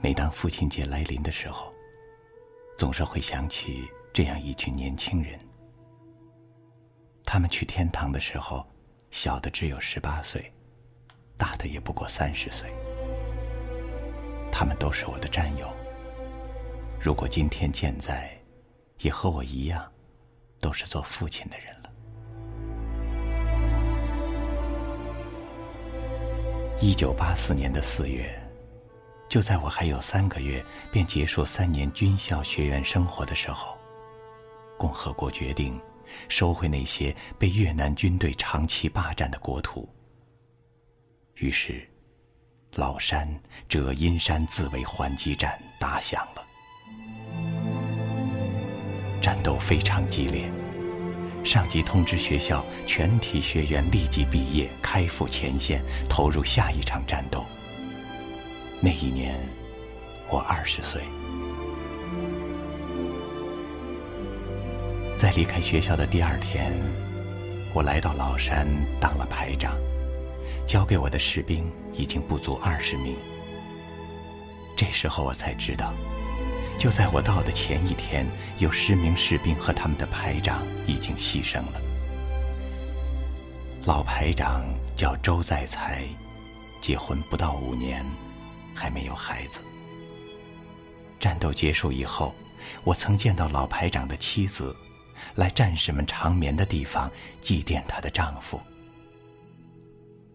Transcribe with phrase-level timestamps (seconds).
[0.00, 1.72] 每当父亲节来临的时候，
[2.78, 5.38] 总是会想起这样一群年轻人。
[7.24, 8.64] 他们去天堂的时候，
[9.10, 10.52] 小的只有十八岁，
[11.36, 12.72] 大的也不过三十岁。
[14.52, 15.68] 他们都是我的战友。
[17.00, 18.30] 如果今天健在，
[19.00, 19.84] 也和我一样，
[20.60, 21.90] 都是做父亲的人了。
[26.80, 28.37] 一九八四年的四月，
[29.28, 33.76] 就在我还有三个月便结束三年军校学员生活的时候，
[34.78, 35.80] 共和国决定
[36.28, 39.88] 收回那些被越南军队长期霸占的国土。
[41.34, 41.86] 于是。
[42.74, 43.26] 老山
[43.66, 46.46] 浙阴山自卫还击战打响了，
[49.22, 50.48] 战斗非常激烈。
[51.42, 57.44] 上级通知学校全体学员立即毕业，开赴前线，投入下一场战斗。
[58.80, 59.36] 那一年，
[60.30, 61.02] 我二十岁。
[65.16, 66.72] 在离开学校的第二天，
[67.74, 68.68] 我来到老山
[69.00, 69.76] 当了排长。
[70.64, 73.16] 交给我的士兵已经不足二十名。
[74.76, 75.92] 这时候我才知道，
[76.78, 78.26] 就在我到的前一天，
[78.58, 81.80] 有十名士兵和他们的排长已经牺牲了。
[83.86, 84.62] 老排长
[84.94, 86.04] 叫周在才，
[86.80, 88.04] 结婚不到五年，
[88.78, 89.60] 还没有孩子。
[91.18, 92.32] 战斗结束以后，
[92.84, 94.74] 我曾见到老排长的妻子，
[95.34, 98.60] 来战士们长眠的地方祭奠她的丈夫。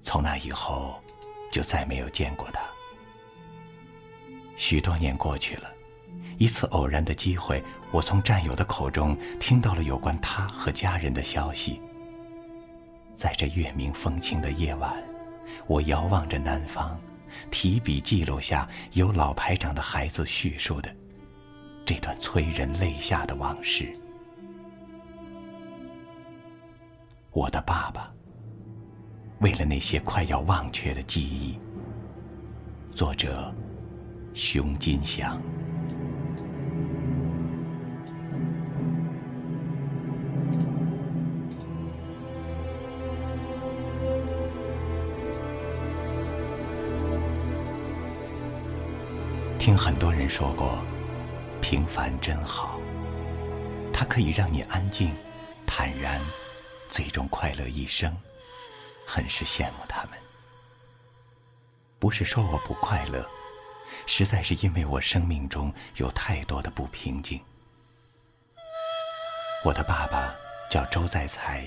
[0.00, 0.98] 从那以后，
[1.52, 2.62] 就再没有见过他。
[4.56, 5.70] 许多年过去了，
[6.38, 11.78] 一次偶然的机会，我从战友的口中听到了有关他和家人的消息。
[13.14, 14.96] 在这月明风清的夜晚，
[15.66, 16.98] 我遥望着南方，
[17.50, 20.94] 提笔记录下由老排长的孩子叙述的
[21.84, 23.92] 这段催人泪下的往事。
[27.30, 28.12] 我的爸爸。
[29.40, 31.58] 为了那些快要忘却的记忆，
[32.94, 33.50] 作者
[34.34, 35.40] 熊金祥。
[49.82, 50.78] 很多人说过，
[51.62, 52.78] 平凡真好，
[53.94, 55.16] 它可以让你安静、
[55.66, 56.20] 坦然，
[56.90, 58.14] 最终快乐一生。
[59.06, 60.10] 很是羡慕他们，
[61.98, 63.26] 不是说我不快乐，
[64.04, 67.40] 实在是因为我生命中有太多的不平静。
[69.64, 70.36] 我的爸爸
[70.70, 71.66] 叫周在才，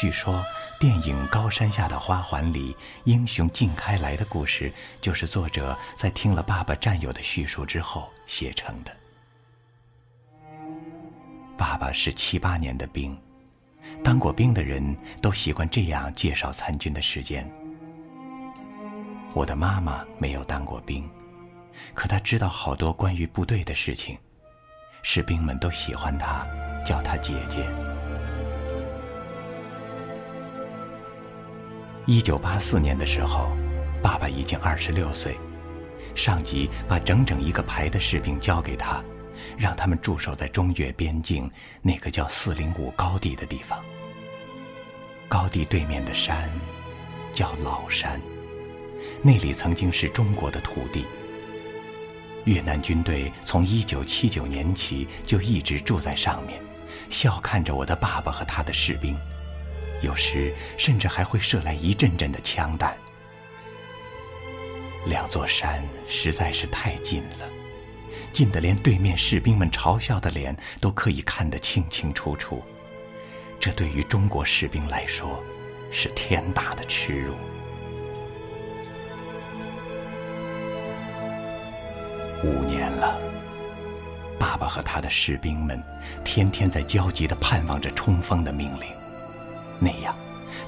[0.00, 0.46] 据说
[0.78, 8.96] 电影《高山下的花环》里英雄靳开来的故事，就是作者在听了爸爸战友的叙述之后写成的。
[11.56, 13.20] 爸爸是七八年的兵。
[14.04, 17.50] 当过兵的人都习惯这样介绍参军的时间。
[19.34, 21.10] 我的妈妈没有当过兵，
[21.92, 24.16] 可她知道好多关于部队的事情，
[25.02, 26.46] 士兵们都喜欢她，
[26.86, 27.68] 叫她姐姐。
[32.08, 33.50] 一九八四年的时候，
[34.02, 35.36] 爸爸已经二十六岁，
[36.14, 39.04] 上级把整整一个排的士兵交给他。
[39.58, 41.48] 让他们驻守在中越边境
[41.82, 43.78] 那个叫四零五高地的地方。
[45.28, 46.50] 高地对面的山
[47.34, 48.18] 叫老山，
[49.20, 51.04] 那里曾经是中国的土地。
[52.46, 56.58] 越南军队从一九七九年起就一直住在上面，
[57.10, 59.14] 笑看着我的爸爸和他的士兵，
[60.00, 62.96] 有时甚至还会射来一阵阵的枪弹。
[65.06, 67.48] 两座山实在是太近了。
[68.32, 72.62] 近的连对面士兵们嘲笑的脸都可以看得清清楚楚，
[73.58, 75.42] 这对于中国士兵来说
[75.90, 77.34] 是天大的耻辱。
[82.44, 83.18] 五年了，
[84.38, 85.82] 爸爸和他的士兵们
[86.24, 88.88] 天天在焦急地盼望着冲锋的命令，
[89.80, 90.16] 那样，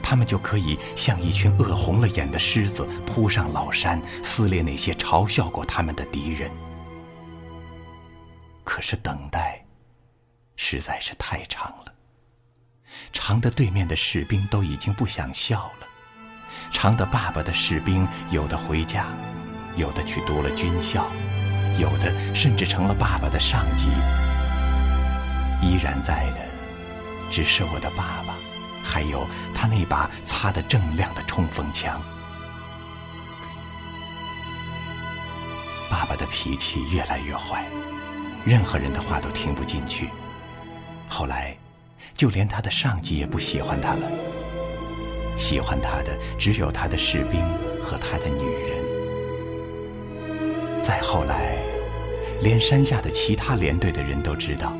[0.02, 6.50] 他们就可以像一群饿红了眼的狮子扑上老山，撕裂那些嘲笑过他们的敌人。
[8.64, 9.64] 可是等待
[10.56, 11.92] 实在是太长了，
[13.12, 15.86] 长的对面的士兵都已经不想笑了，
[16.70, 19.06] 长的爸爸的士兵有的回家，
[19.76, 21.10] 有的去读了军校，
[21.78, 23.88] 有的甚至成了爸爸的上级。
[25.62, 26.40] 依然在的，
[27.30, 28.29] 只是我的爸爸，
[29.00, 31.98] 还有他那把擦得锃亮的冲锋枪。
[35.88, 37.64] 爸爸的脾气越来越坏，
[38.44, 40.10] 任何人的话都听不进去。
[41.08, 41.56] 后来，
[42.14, 44.06] 就连他的上级也不喜欢他了，
[45.38, 47.40] 喜欢他的只有他的士兵
[47.82, 48.84] 和他的女人。
[50.82, 51.56] 再后来，
[52.42, 54.74] 连山下的其他连队的人都知道，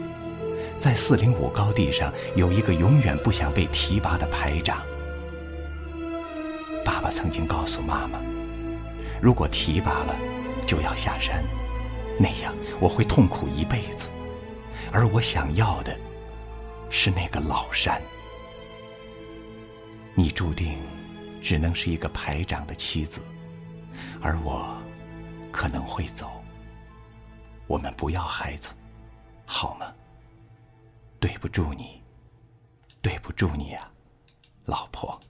[0.80, 4.80] 在四零五高地上有一个永远不想被提拔的排长。
[6.82, 8.18] 爸爸曾经告诉妈妈，
[9.20, 10.16] 如果提拔了，
[10.66, 11.44] 就要下山，
[12.18, 14.08] 那样我会痛苦一辈子，
[14.90, 15.94] 而我想要的
[16.88, 18.00] 是那个老山。
[20.14, 20.78] 你注定
[21.42, 23.20] 只能是一个排长的妻子，
[24.22, 24.74] 而我
[25.52, 26.30] 可能会走。
[27.66, 28.72] 我们不要孩子，
[29.44, 29.86] 好吗？
[31.20, 32.02] 对不住你，
[33.02, 33.92] 对不住你啊，
[34.64, 35.20] 老婆。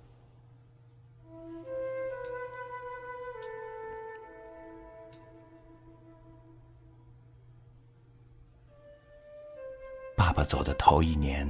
[10.17, 11.47] 爸爸走的头一年，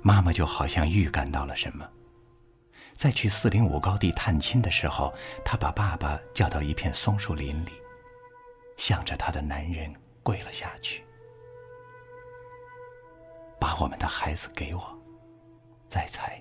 [0.00, 1.86] 妈妈就好像预感到了什么，
[2.94, 5.12] 在去四零五高地探亲的时候，
[5.44, 7.72] 她把爸爸叫到一片松树林里，
[8.78, 9.92] 向着她的男人
[10.22, 11.03] 跪了下去，
[13.64, 14.84] 把我们的孩子给我，
[15.88, 16.38] 再猜。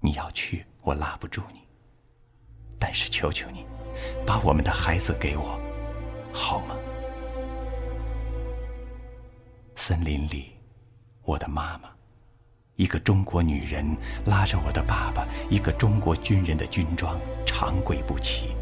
[0.00, 1.60] 你要去，我拉不住你，
[2.80, 3.64] 但是求求你，
[4.26, 5.56] 把我们的孩子给我，
[6.32, 6.74] 好吗？
[9.76, 10.56] 森林里，
[11.22, 11.88] 我的妈妈，
[12.74, 18.56] 一个中国女人拉着我的爸爸，一个中国军人的军装，长跪不起。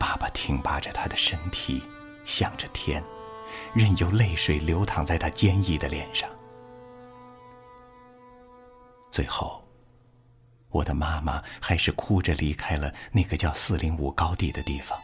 [0.00, 1.80] 爸爸挺拔着他的身体，
[2.24, 3.00] 向着天，
[3.74, 6.28] 任由泪水流淌在他坚毅的脸上。
[9.10, 9.62] 最后，
[10.70, 14.98] 我的妈妈还是哭着离开了那个叫四零五高地的地方。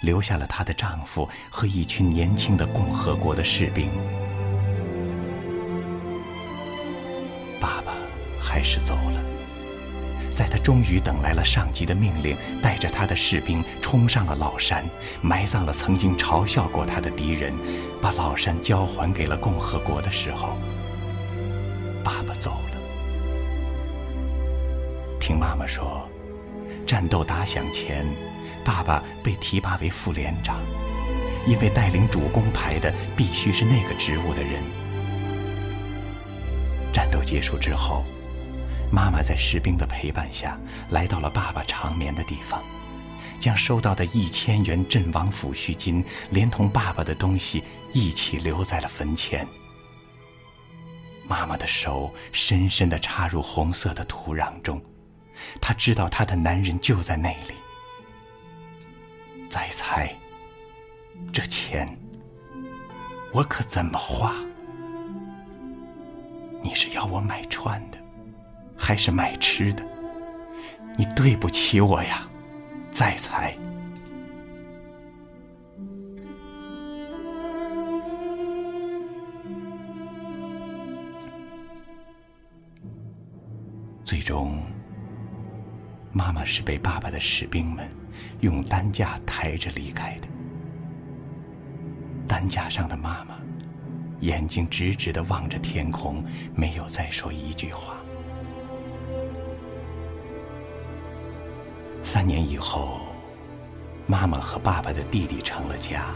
[0.00, 3.90] 留下了她的丈夫和一群年轻的共和国的士兵。
[7.60, 7.94] 爸爸
[8.40, 9.22] 还是走了，
[10.36, 14.84] 在他终于等来了上级的命令，带着他的士兵冲上了老山，
[15.22, 17.54] 埋葬了曾经嘲笑过他的敌人，
[18.02, 20.58] 把老山交还给了共和国的时候，
[22.04, 22.76] 爸爸走了。
[25.18, 26.06] 听妈妈说，
[26.86, 28.04] 战斗打响前。
[28.62, 30.58] 爸爸被提拔为副连长，
[31.46, 34.60] 因为带领主攻排的必须是那个职务的人。
[36.92, 38.04] 战斗结束之后，
[38.90, 40.58] 妈妈在士兵的陪伴下
[40.90, 42.62] 来到了爸爸长眠的地方，
[43.38, 47.62] 将收到的一千元阵亡抚恤金连同爸爸的东西
[47.92, 49.46] 一起留在了坟前。
[51.28, 54.80] 妈妈的手深深地插入红色的土壤中，
[55.60, 57.54] 她知道她的男人就在那里。
[59.50, 60.16] 再猜，
[61.32, 61.98] 这钱
[63.32, 64.34] 我可怎么花？
[66.62, 67.98] 你是要我买穿的，
[68.86, 69.82] 还是买吃的？
[70.96, 72.24] 你对不起我呀！
[72.88, 73.52] 再猜，
[84.04, 84.62] 最终。
[86.12, 87.90] 妈妈是被爸爸的士兵们
[88.38, 90.28] 用担架抬着离开的。
[92.28, 93.36] 担架上的妈妈，
[94.20, 96.24] 眼睛直直的望着天空，
[96.54, 97.96] 没有再说一句话。
[102.06, 103.00] 三年以后，
[104.06, 106.14] 妈妈和爸爸的弟弟成了家，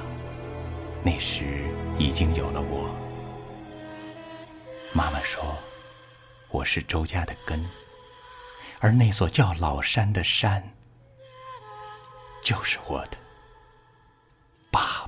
[1.03, 1.67] 那时
[1.99, 2.89] 已经有了我。
[4.95, 5.43] 妈妈说
[6.49, 7.69] ：“我是周家的根。”
[8.79, 10.63] 而那座叫老山的山，
[12.41, 13.19] 就是我的
[14.71, 15.00] 爸。